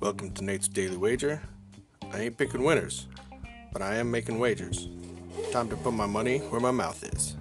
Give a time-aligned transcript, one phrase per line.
[0.00, 1.40] Welcome to Nate's Daily Wager.
[2.12, 3.06] I ain't picking winners,
[3.72, 4.88] but I am making wagers.
[5.52, 7.36] Time to put my money where my mouth is.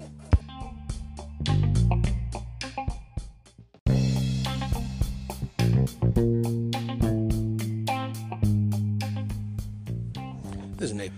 [10.77, 11.11] This is Nate,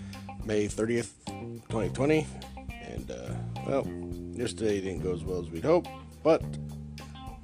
[0.46, 2.26] May 30th, 2020.
[2.70, 3.34] And, uh,
[3.66, 3.86] well,
[4.32, 5.90] yesterday didn't go as well as we'd hoped,
[6.22, 6.42] but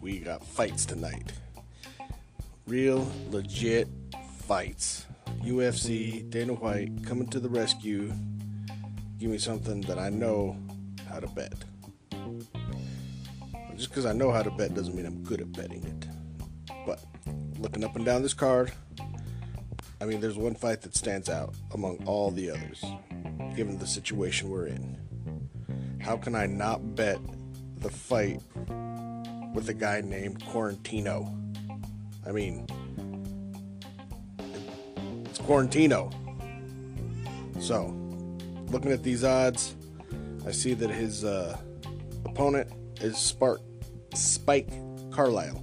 [0.01, 1.33] we got fights tonight.
[2.67, 3.89] Real, legit
[4.41, 5.07] fights.
[5.43, 8.13] UFC, Dana White coming to the rescue.
[9.19, 10.57] Give me something that I know
[11.09, 11.55] how to bet.
[13.77, 16.75] Just because I know how to bet doesn't mean I'm good at betting it.
[16.87, 17.05] But
[17.59, 18.73] looking up and down this card,
[20.01, 22.85] I mean, there's one fight that stands out among all the others,
[23.55, 24.97] given the situation we're in.
[26.01, 27.19] How can I not bet
[27.87, 28.41] the fight
[29.55, 31.33] with a guy named Quarantino?
[32.27, 32.67] I mean,
[35.25, 36.13] it's Quarantino.
[37.61, 37.95] So,
[38.73, 39.77] looking at these odds,
[40.45, 41.57] I see that his uh,
[42.25, 43.61] opponent is Spark,
[44.15, 44.71] Spike
[45.13, 45.63] Carlyle.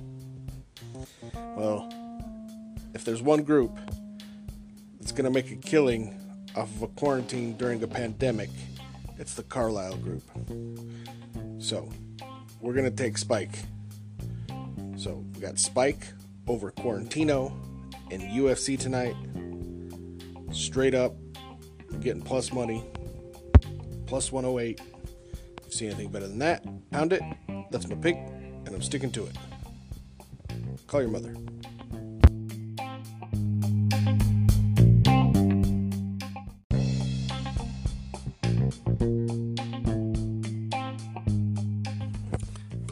[1.57, 1.89] Well,
[2.93, 3.77] if there's one group
[4.97, 6.17] that's going to make a killing
[6.55, 8.49] off of a quarantine during a pandemic,
[9.19, 10.23] it's the Carlyle group.
[11.59, 11.89] So,
[12.63, 13.59] we're going to take Spike.
[14.95, 16.07] So, we got Spike
[16.47, 17.51] over Quarantino
[18.09, 19.15] in UFC tonight.
[20.53, 21.13] Straight up,
[21.99, 22.81] getting plus money,
[24.05, 24.79] plus 108.
[24.79, 27.21] If you see anything better than that, pound it.
[27.69, 29.35] That's my pick, and I'm sticking to it.
[30.87, 31.35] Call your mother.